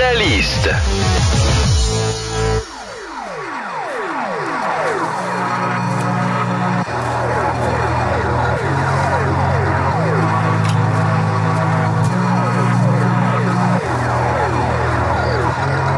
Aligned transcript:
ta 0.00 0.12
liste. 0.12 0.70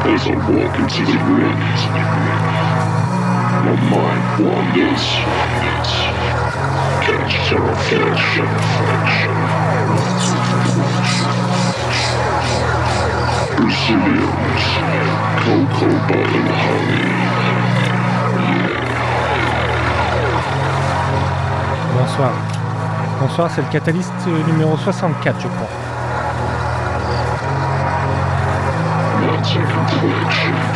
As 0.05 0.27
I 0.27 0.35
walk 0.51 0.75
into 0.81 1.03
the 1.07 1.19
room, 1.29 1.59
my 3.63 3.77
mind 3.89 4.25
wanders. 4.45 5.05
Catch 7.05 7.35
terror, 7.49 7.71
reflection. 8.51 10.42
Brazilians, 13.57 14.33
cocoa 15.45 15.99
butter 16.07 16.47
honey. 16.63 17.03
Bonsoir. 21.99 22.33
Bonsoir, 23.21 23.51
c'est 23.55 23.63
le 23.63 23.69
Catalyst 23.69 24.13
numéro 24.47 24.77
64, 24.77 25.41
je 25.41 25.49
crois. 25.49 25.69
That's 29.21 29.57
a 29.57 29.63
complexion. 29.67 30.72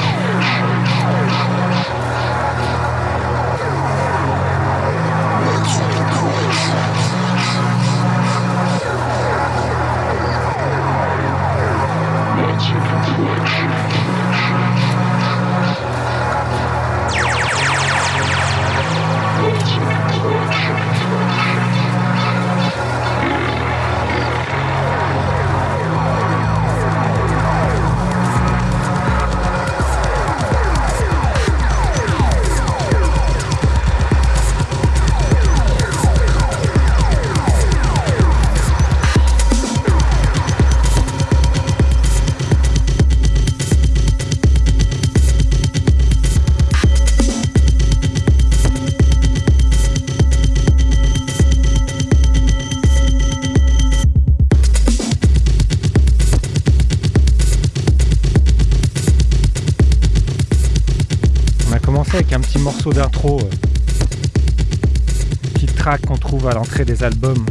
Des 66.74 67.02
albums. 67.02 67.44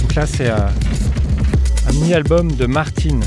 Donc 0.00 0.14
là, 0.14 0.26
c'est 0.26 0.50
euh, 0.50 0.56
un 1.88 1.92
mini-album 1.92 2.50
de 2.52 2.66
Martin, 2.66 3.20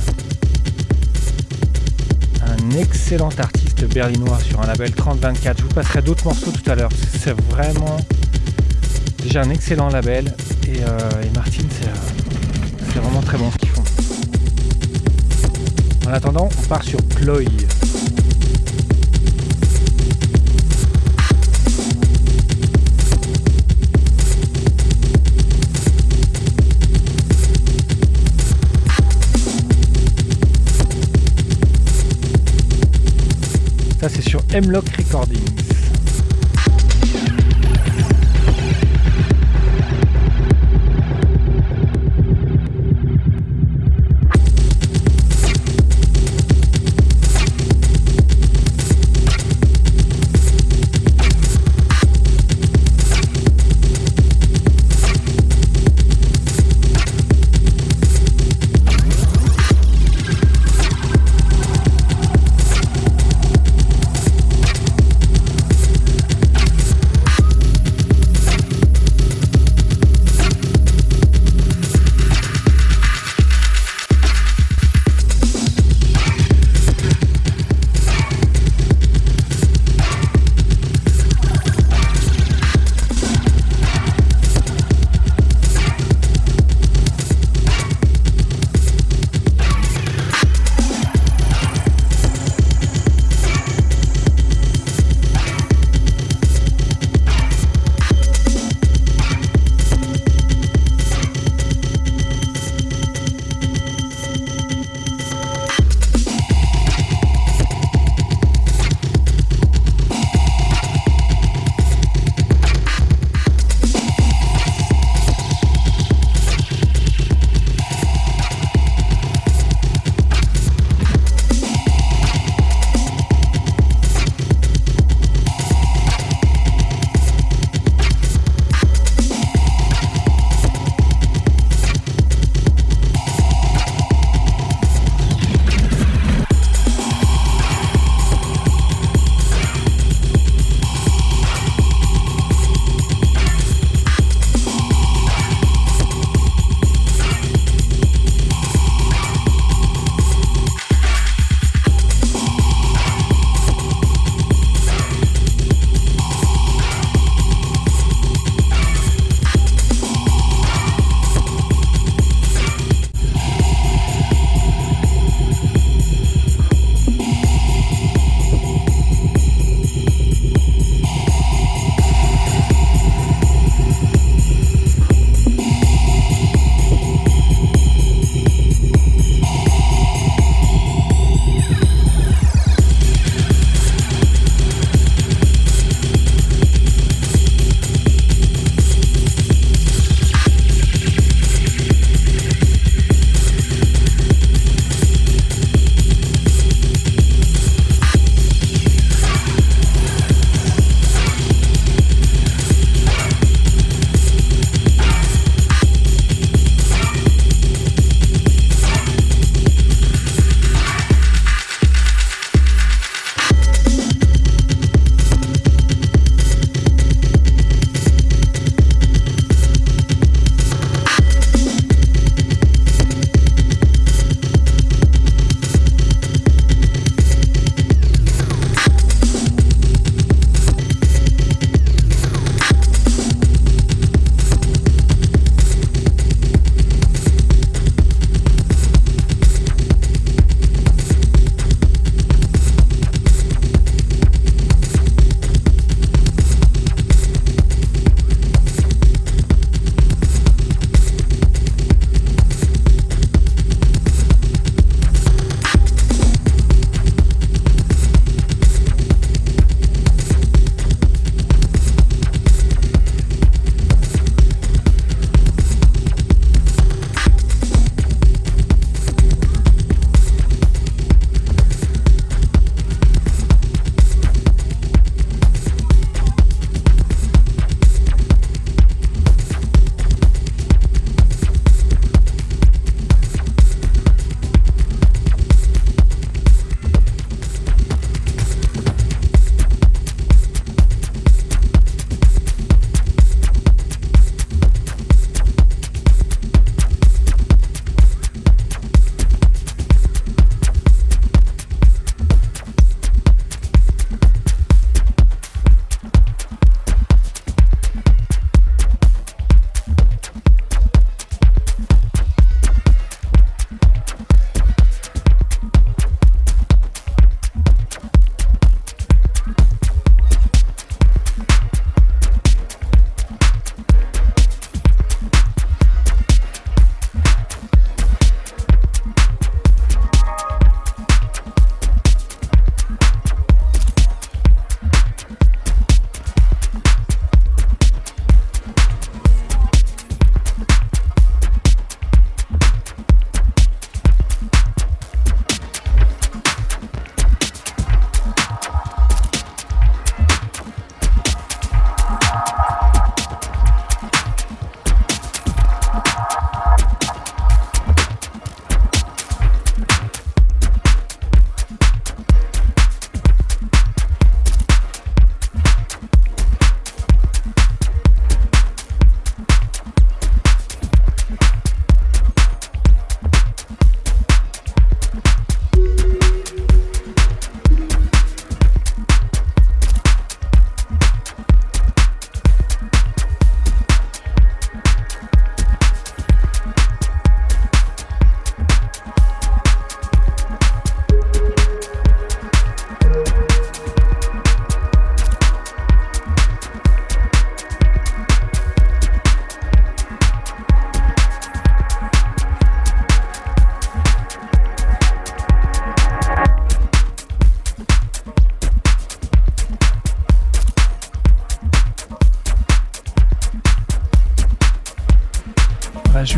un 2.42 2.78
excellent 2.78 3.30
artiste 3.38 3.86
berlinois 3.86 4.40
sur 4.40 4.62
un 4.62 4.68
label 4.68 4.92
3024. 4.92 5.58
Je 5.58 5.64
vous 5.64 5.70
passerai 5.70 6.02
d'autres 6.02 6.26
morceaux 6.26 6.52
tout 6.52 6.70
à 6.70 6.76
l'heure. 6.76 6.90
C'est 7.20 7.40
vraiment 7.52 7.98
déjà 9.24 9.42
un 9.42 9.50
excellent 9.52 9.90
label 9.90 10.34
et, 10.68 10.84
euh, 10.84 11.24
et 11.24 11.30
Martin, 11.36 11.64
c'est 11.70 11.88
euh, 11.88 12.90
c'est 12.94 13.00
vraiment 13.00 13.22
très 13.22 13.38
bon 13.38 13.50
ce 13.52 13.58
qu'ils 13.58 13.70
font. 13.70 13.84
En 16.08 16.14
attendant, 16.14 16.50
on 16.52 16.68
part 16.68 16.84
sur 16.84 17.02
Ploy. 17.04 17.48
C'est 34.08 34.22
sur 34.22 34.42
Hemlock 34.54 34.88
Recordings. 34.98 35.55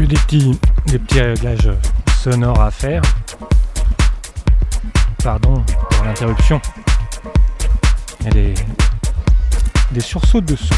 Des 0.07 0.15
petits, 0.15 0.59
réglages 1.19 1.69
sonores 2.21 2.61
à 2.61 2.71
faire. 2.71 3.01
Pardon 5.23 5.63
pour 5.89 6.05
l'interruption. 6.05 6.61
Il 8.21 8.37
y 8.37 8.53
des 9.91 9.99
sursauts 9.99 10.41
de 10.41 10.55
son. 10.55 10.75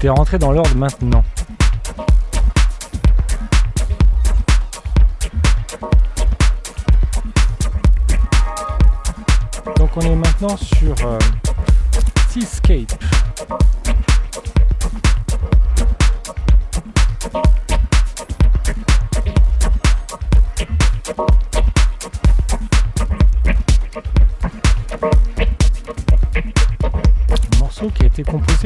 T'es 0.00 0.08
rentré 0.08 0.38
dans 0.38 0.52
l'ordre 0.52 0.74
maintenant. 0.74 1.24
Donc 9.76 9.90
on 9.96 10.00
est 10.00 10.16
maintenant 10.16 10.56
sur 10.56 10.94
euh, 11.04 11.18
Seascape. 12.30 12.92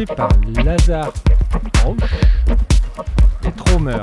Par 0.04 0.28
Lazare 0.62 1.12
Roche 1.84 1.96
et 3.46 3.52
Tromer. 3.52 3.96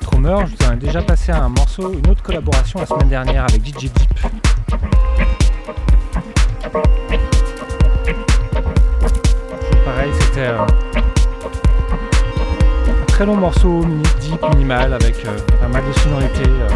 Tromer, 0.00 0.36
je 0.46 0.56
vous 0.56 0.70
en 0.70 0.72
ai 0.72 0.76
déjà 0.76 1.02
passé 1.02 1.30
un 1.32 1.48
morceau, 1.48 1.92
une 1.92 2.10
autre 2.10 2.22
collaboration 2.22 2.80
la 2.80 2.86
semaine 2.86 3.08
dernière 3.08 3.44
avec 3.44 3.64
DJ 3.64 3.90
Deep. 3.90 4.18
Pareil, 9.84 10.10
c'était 10.20 10.48
euh, 10.48 10.62
un 10.62 10.66
très 13.06 13.26
long 13.26 13.36
morceau, 13.36 13.82
mini- 13.84 14.02
deep, 14.20 14.40
minimal, 14.50 14.92
avec 14.94 15.24
euh, 15.24 15.36
pas 15.60 15.68
mal 15.68 15.82
de 15.86 15.92
sonorités, 16.00 16.42
euh, 16.46 16.68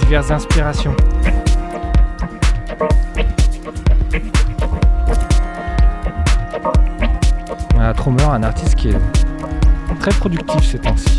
diverses 0.00 0.30
inspirations. 0.30 0.94
Un 8.08 8.42
artiste 8.42 8.74
qui 8.74 8.88
est 8.88 8.98
très 10.00 10.10
productif 10.12 10.62
ces 10.62 10.78
temps-ci. 10.78 11.17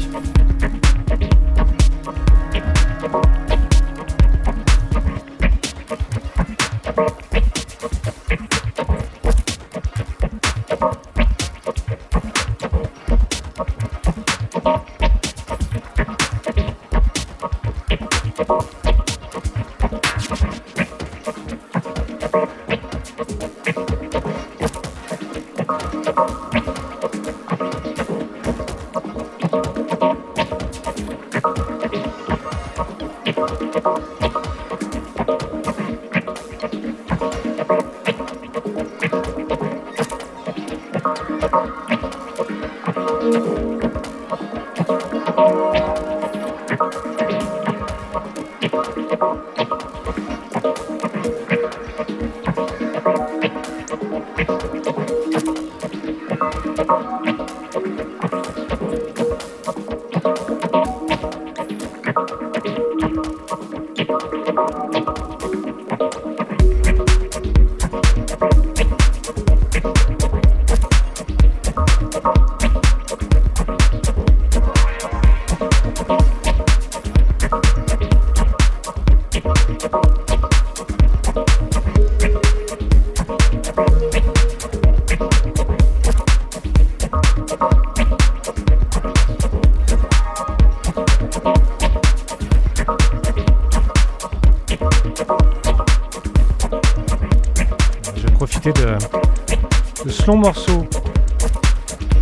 Long 100.30 100.38
morceau 100.38 100.86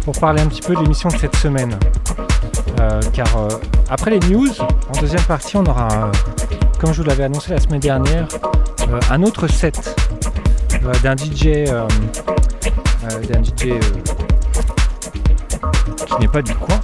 pour 0.06 0.18
parler 0.18 0.42
un 0.42 0.48
petit 0.48 0.62
peu 0.62 0.74
de 0.74 0.80
l'émission 0.80 1.10
de 1.10 1.18
cette 1.18 1.36
semaine. 1.36 1.78
Euh, 2.80 3.02
car 3.12 3.28
euh, 3.36 3.50
après 3.90 4.12
les 4.12 4.20
news, 4.20 4.48
en 4.62 5.02
deuxième 5.02 5.24
partie, 5.24 5.58
on 5.58 5.66
aura, 5.66 5.90
euh, 5.92 6.12
comme 6.80 6.94
je 6.94 7.02
vous 7.02 7.08
l'avais 7.08 7.26
annoncé 7.26 7.52
la 7.52 7.60
semaine 7.60 7.82
dernière, 7.82 8.30
un 9.12 9.24
autre 9.24 9.48
set 9.48 9.94
d'un 11.04 11.18
DJ, 11.18 11.66
d'un 13.28 13.44
DJ 13.44 13.74
qui 16.06 16.18
n'est 16.22 16.30
pas 16.30 16.42
du 16.42 16.56
coin. 16.56 16.80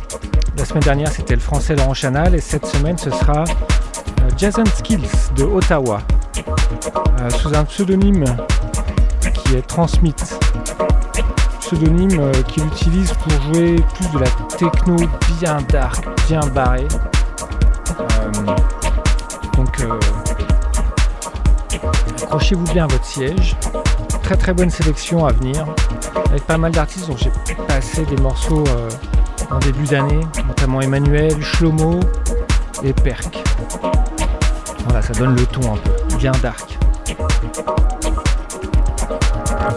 La 0.58 0.66
semaine 0.66 0.84
dernière, 0.84 1.10
c'était 1.10 1.36
le 1.36 1.42
français 1.42 1.74
Laurent 1.78 1.94
Chanal 1.94 2.36
et 2.36 2.42
cette 2.42 2.66
semaine, 2.66 2.98
ce 2.98 3.10
sera 3.12 3.46
Jason 4.36 4.66
Skills 4.66 5.32
de 5.38 5.46
Ottawa, 5.46 6.02
sous 7.30 7.56
un 7.56 7.64
pseudonyme 7.64 8.26
qui 9.22 9.56
est 9.56 9.66
Transmit. 9.66 10.16
Pseudonyme 11.74 12.20
euh, 12.20 12.32
qu'il 12.44 12.66
utilise 12.66 13.12
pour 13.14 13.32
jouer 13.42 13.76
plus 13.96 14.08
de 14.10 14.20
la 14.20 14.30
techno 14.58 14.96
bien 15.40 15.58
dark, 15.70 16.06
bien 16.28 16.42
barrée. 16.54 16.88
Euh, 18.00 18.32
donc 19.58 19.80
euh, 19.80 20.00
accrochez-vous 22.24 22.66
bien 22.66 22.84
à 22.84 22.88
votre 22.88 23.06
siège. 23.06 23.56
Très 24.22 24.38
très 24.38 24.54
bonne 24.54 24.70
sélection 24.70 25.26
à 25.26 25.32
venir. 25.32 25.66
Avec 26.30 26.44
pas 26.44 26.58
mal 26.58 26.72
d'artistes 26.72 27.08
dont 27.08 27.18
j'ai 27.18 27.32
passé 27.68 28.06
des 28.06 28.22
morceaux 28.22 28.64
en 29.50 29.58
début 29.60 29.86
d'année, 29.86 30.22
notamment 30.48 30.82
Emmanuel, 30.82 31.42
Shlomo 31.42 32.00
et 32.84 32.94
Perk. 32.94 33.44
Voilà, 34.86 35.02
ça 35.02 35.14
donne 35.14 35.36
le 35.36 35.46
ton 35.46 35.74
un 35.74 35.78
peu, 35.78 36.18
bien 36.18 36.34
dark. 36.44 36.73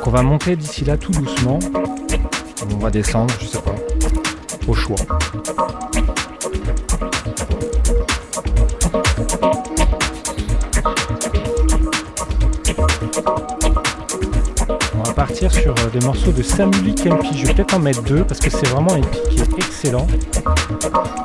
Donc 0.06 0.14
on 0.14 0.18
va 0.18 0.22
monter 0.22 0.54
d'ici 0.54 0.84
là 0.84 0.96
tout 0.96 1.10
doucement. 1.10 1.58
On 2.70 2.76
va 2.76 2.90
descendre, 2.90 3.34
je 3.40 3.46
sais 3.46 3.58
pas, 3.58 3.75
au 4.68 4.72
choix. 4.72 4.94
On 14.94 15.02
va 15.02 15.12
partir 15.12 15.52
sur 15.52 15.72
euh, 15.72 15.90
des 15.92 16.06
morceaux 16.06 16.30
de 16.30 16.42
Samuli 16.44 16.94
Kempi. 16.94 17.36
Je 17.36 17.46
vais 17.48 17.54
peut-être 17.54 17.75
en 17.75 17.80
mettre 17.80 18.02
deux 18.02 18.22
parce 18.22 18.38
que 18.38 18.48
c'est 18.48 18.68
vraiment 18.68 18.92
un 18.92 18.98
EP 18.98 19.18
qui 19.28 19.40
est 19.40 19.58
excellent. 19.58 20.06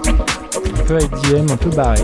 Un 0.07 0.83
peu 0.87 0.97
IDM, 0.99 1.51
un 1.51 1.57
peu 1.57 1.69
barré. 1.69 2.01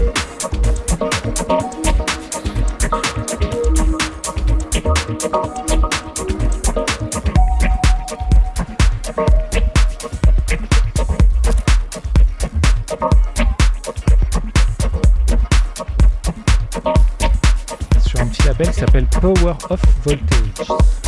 Power 19.28 19.58
of 19.70 19.82
Voltage. 20.06 21.07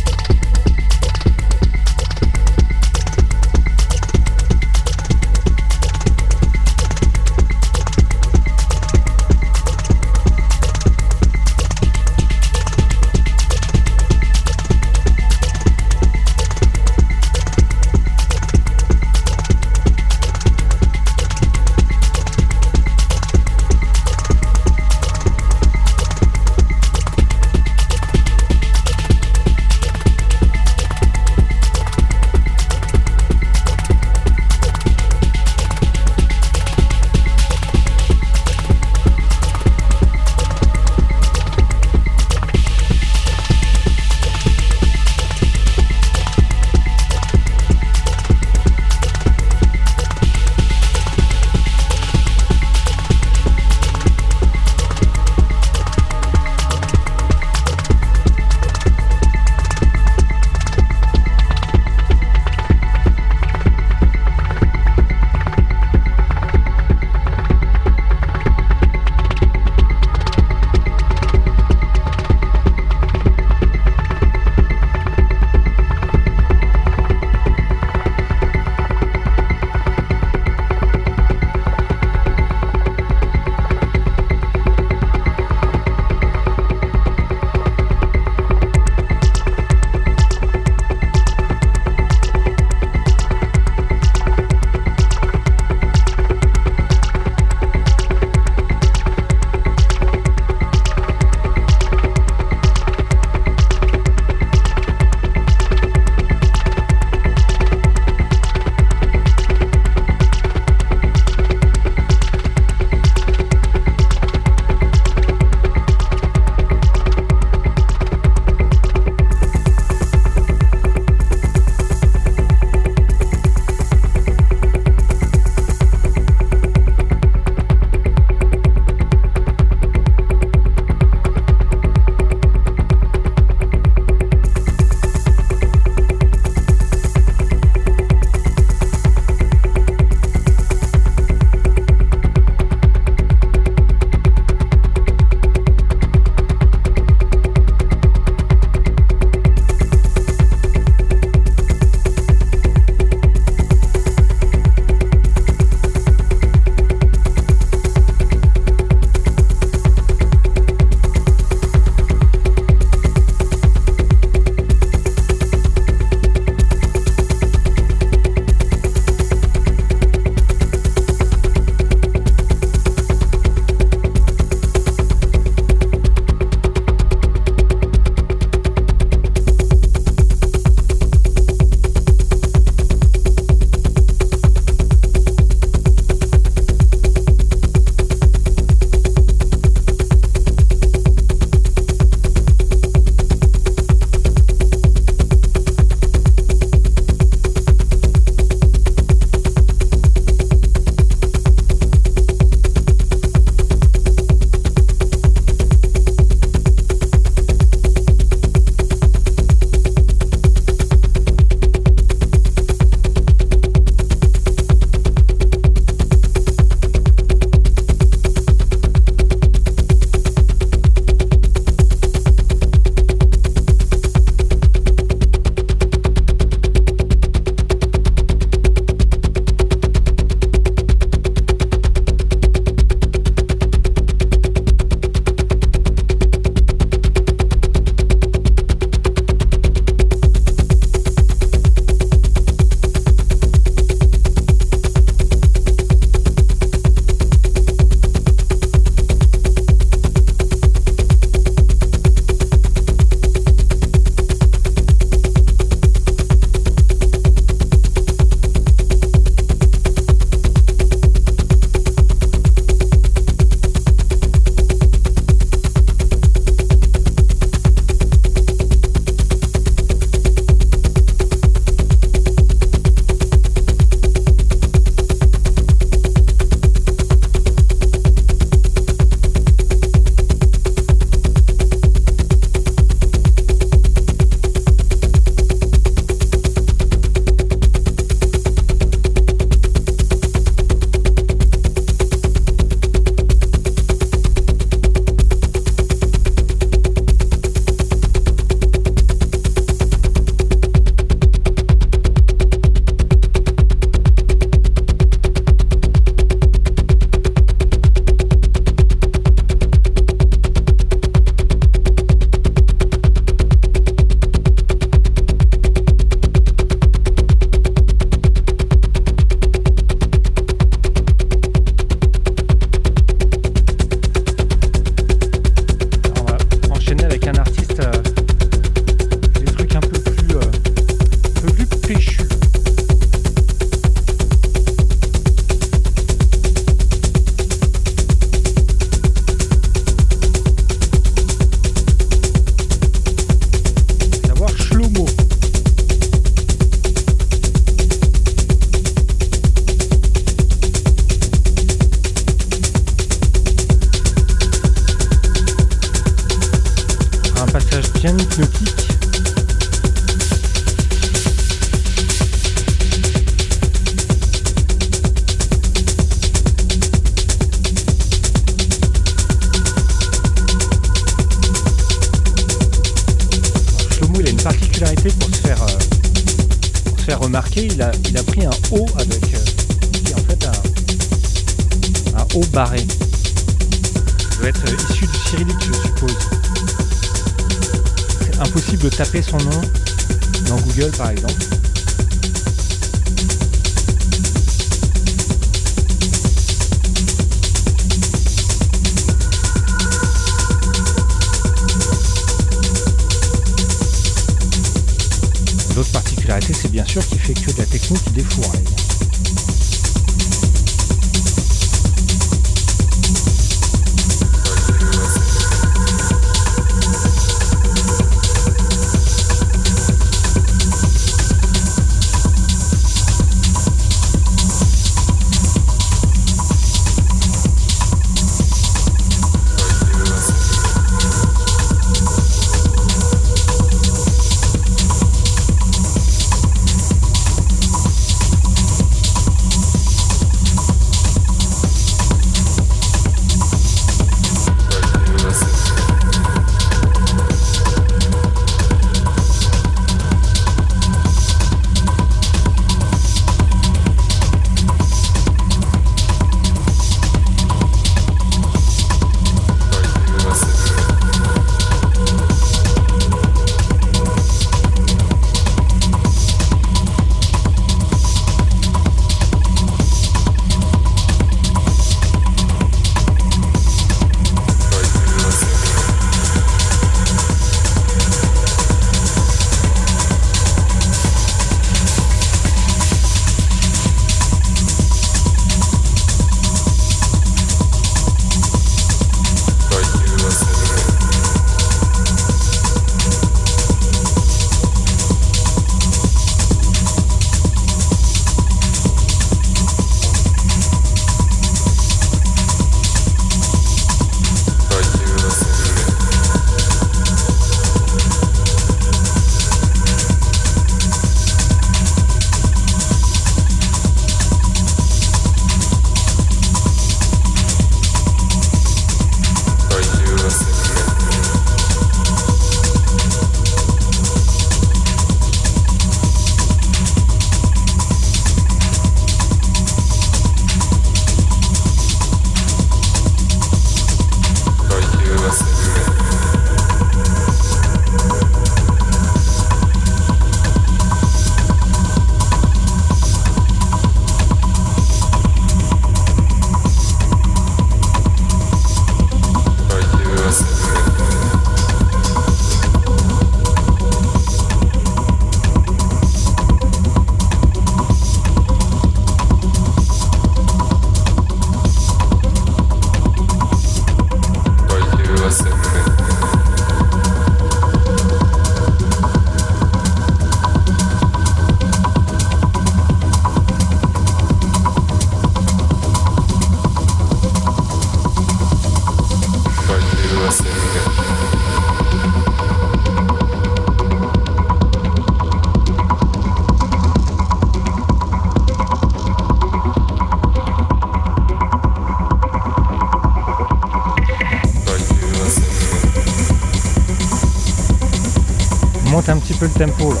Peu 599.38 599.46
le 599.46 599.52
tempo 599.52 599.92
là. 599.92 600.00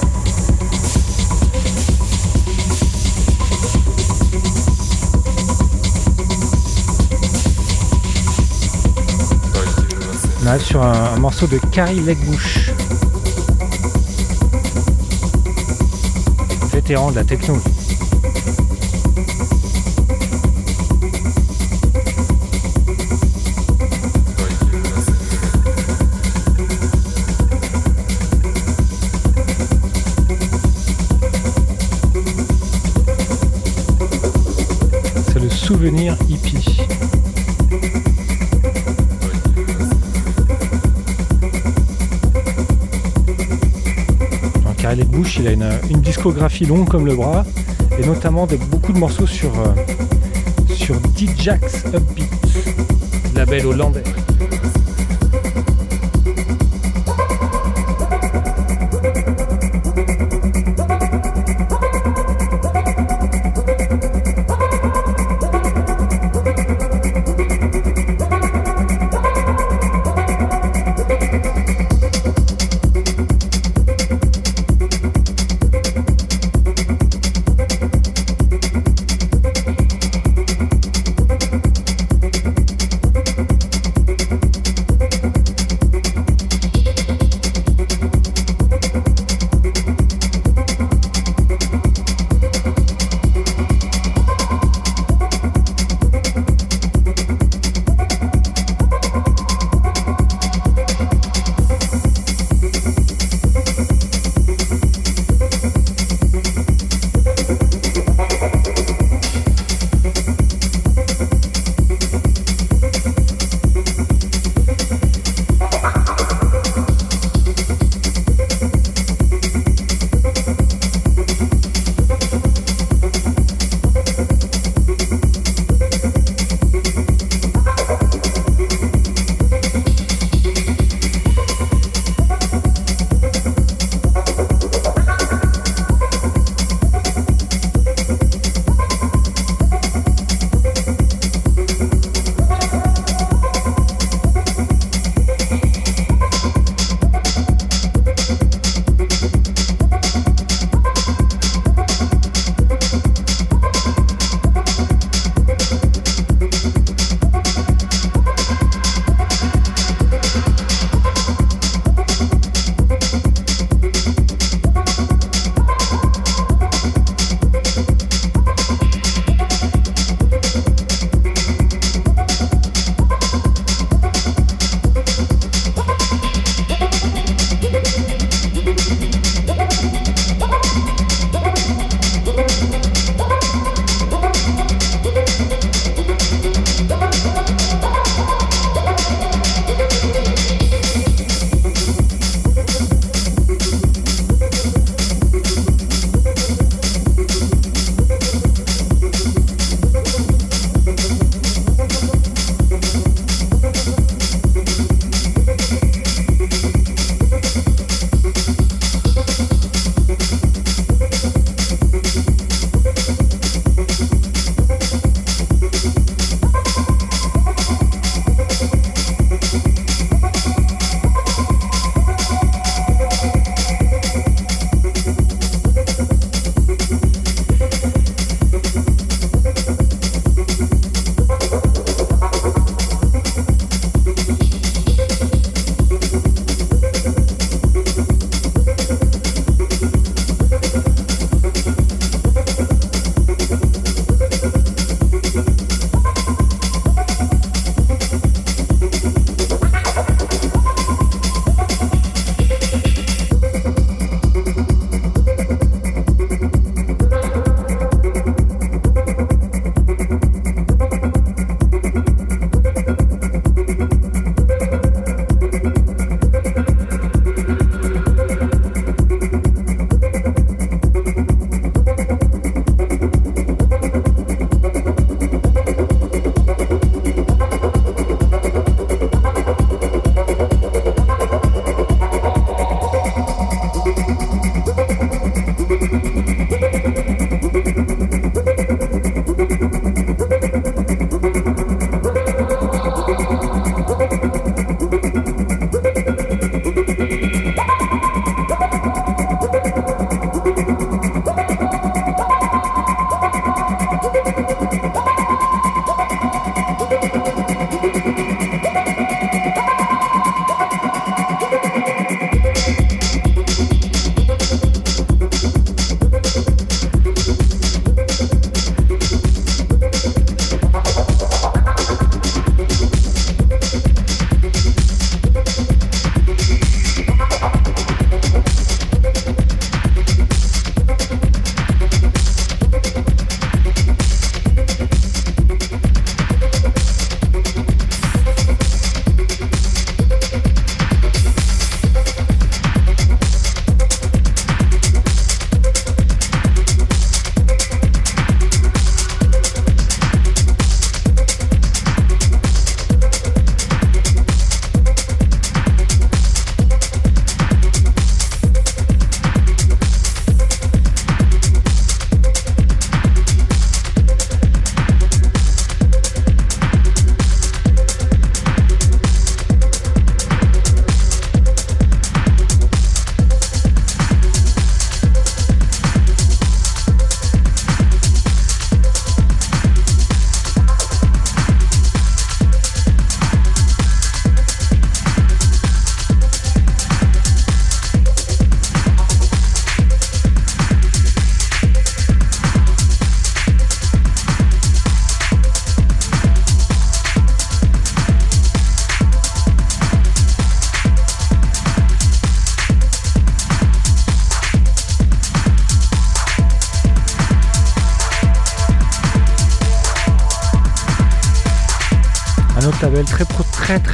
On 10.42 10.46
arrive 10.46 10.62
sur 10.62 10.82
un, 10.82 11.16
morceau 11.18 11.46
de 11.46 11.58
Carrie 11.70 12.00
Legbush. 12.00 12.72
Vétéran 16.72 17.10
de 17.10 17.16
la 17.16 17.24
techno. 17.24 17.60
Souvenir 35.68 36.16
hippie. 36.30 36.78
Dans 44.64 44.72
Carré 44.78 45.04
Bouche, 45.04 45.36
il 45.40 45.46
a 45.46 45.52
une, 45.52 45.68
une 45.90 46.00
discographie 46.00 46.64
longue 46.64 46.88
comme 46.88 47.04
le 47.04 47.14
bras, 47.14 47.44
et 47.98 48.06
notamment 48.06 48.46
de, 48.46 48.56
beaucoup 48.56 48.94
de 48.94 48.98
morceaux 48.98 49.26
sur, 49.26 49.50
euh, 49.60 49.74
sur 50.74 50.96
Djax 51.14 51.84
Upbeat, 51.94 52.32
label 53.34 53.66
hollandais. 53.66 54.04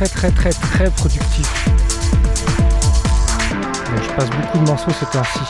Très 0.08 0.30
très 0.30 0.30
très 0.30 0.50
très 0.50 0.90
productif. 0.90 1.68
Je 4.02 4.08
passe 4.14 4.30
beaucoup 4.30 4.58
de 4.58 4.66
morceaux 4.66 4.90
ces 4.98 5.06
temps-ci. 5.06 5.40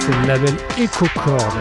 C'est 0.00 0.20
le 0.20 0.26
label 0.26 0.54
EcoCord. 0.78 1.52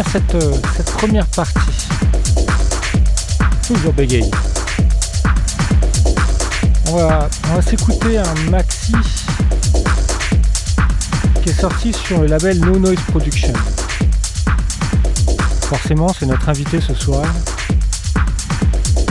Euh, 0.00 0.52
cette 0.76 0.92
première 0.92 1.26
partie, 1.26 1.88
toujours 3.66 3.92
bégaye. 3.92 4.30
On 6.88 6.96
va, 6.96 7.28
on 7.50 7.56
va 7.56 7.62
s'écouter 7.62 8.16
un 8.18 8.34
maxi 8.50 8.92
qui 11.42 11.48
est 11.50 11.60
sorti 11.60 11.92
sur 11.92 12.20
le 12.20 12.28
label 12.28 12.60
No 12.60 12.78
Noise 12.78 13.00
Production. 13.08 13.52
Forcément, 15.62 16.14
c'est 16.16 16.26
notre 16.26 16.48
invité 16.48 16.80
ce 16.80 16.94
soir, 16.94 17.24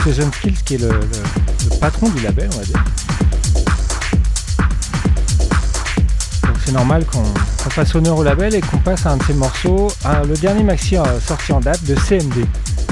Jason 0.06 0.30
Skills, 0.32 0.56
qui 0.64 0.76
est 0.76 0.78
le, 0.78 0.88
le- 0.88 1.70
le 1.70 1.76
patron 1.78 2.08
du 2.08 2.22
label, 2.22 2.48
on 2.54 2.58
va 2.58 2.64
dire. 2.64 2.84
Donc 6.44 6.56
c'est 6.64 6.72
normal 6.72 7.04
qu'on 7.04 7.24
honneur 7.94 8.18
au 8.18 8.24
label 8.24 8.54
et 8.56 8.60
qu'on 8.60 8.78
passe 8.78 9.06
à 9.06 9.12
un 9.12 9.16
de 9.18 9.22
ses 9.22 9.34
morceaux, 9.34 9.88
le 10.26 10.34
dernier 10.34 10.64
maxi 10.64 10.96
euh, 10.96 11.20
sorti 11.20 11.52
en 11.52 11.60
date 11.60 11.84
de 11.84 11.94
CMD. 11.94 12.44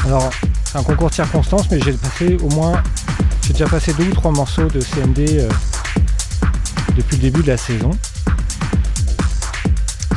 Alors 0.06 0.30
c'est 0.64 0.78
un 0.78 0.82
concours 0.82 1.10
de 1.10 1.14
circonstances, 1.14 1.68
mais 1.70 1.80
j'ai 1.80 1.92
passé 1.92 2.36
au 2.40 2.48
moins, 2.50 2.80
j'ai 3.44 3.52
déjà 3.52 3.66
passé 3.66 3.92
deux 3.94 4.04
ou 4.04 4.12
trois 4.12 4.30
morceaux 4.30 4.68
de 4.68 4.80
CMD 4.80 5.18
euh, 5.18 5.48
depuis 6.96 7.16
le 7.16 7.22
début 7.22 7.42
de 7.42 7.48
la 7.48 7.56
saison. 7.56 7.90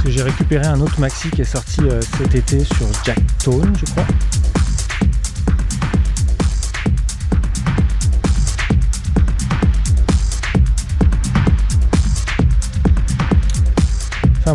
J'ai 0.05 0.21
récupéré 0.21 0.65
un 0.67 0.79
autre 0.81 0.99
maxi 0.99 1.31
qui 1.31 1.41
est 1.41 1.51
sorti 1.51 1.81
euh, 1.81 1.99
cet 2.17 2.35
été 2.35 2.63
sur 2.63 2.85
Jack 3.03 3.19
Tone, 3.43 3.73
je 3.75 3.91
crois. 3.91 4.05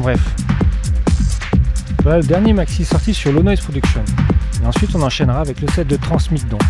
Bref. 0.01 0.21
Voilà 2.03 2.19
le 2.19 2.25
dernier 2.25 2.53
maxi 2.53 2.85
sorti 2.85 3.15
sur 3.15 3.33
Low 3.33 3.43
Noise 3.43 3.61
Production. 3.61 4.05
Et 4.63 4.67
ensuite 4.67 4.91
on 4.95 5.03
enchaînera 5.03 5.41
avec 5.41 5.61
le 5.61 5.69
set 5.69 5.87
de 5.87 5.97
Transmit 5.97 6.43
donc. 6.51 6.61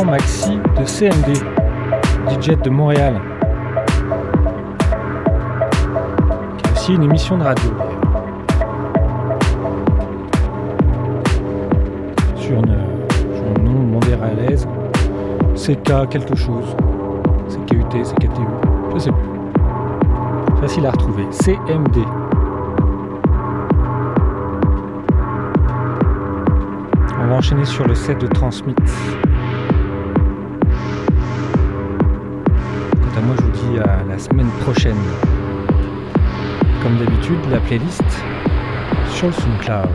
Maxi 0.00 0.58
de 0.78 0.84
CMD, 0.86 1.36
DJ 2.28 2.56
de 2.56 2.70
Montréal. 2.70 3.20
Qui 6.56 6.68
a 6.68 6.72
aussi 6.72 6.94
une 6.94 7.02
émission 7.02 7.36
de 7.36 7.44
radio 7.44 7.70
Sur, 12.36 12.58
une, 12.58 12.74
sur 13.34 13.44
un 13.54 13.62
nom 13.62 13.80
montréalaise. 13.80 14.66
CK 15.54 16.08
quelque 16.08 16.36
chose. 16.36 16.74
CKUT, 17.50 18.02
CKTU. 18.02 18.46
Je 18.94 18.98
sais 18.98 19.10
plus. 19.12 20.60
Facile 20.60 20.86
à 20.86 20.90
retrouver. 20.90 21.26
CMD. 21.30 21.98
On 27.20 27.26
va 27.28 27.34
enchaîner 27.34 27.66
sur 27.66 27.86
le 27.86 27.94
set 27.94 28.18
de 28.18 28.26
Transmit. 28.26 28.74
Semaine 34.22 34.50
prochaine. 34.60 35.02
Comme 36.82 36.96
d'habitude, 36.98 37.38
la 37.50 37.58
playlist 37.58 38.04
sur 39.10 39.26
le 39.26 39.32
SoundCloud. 39.32 39.88